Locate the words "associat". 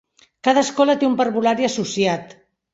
1.71-2.37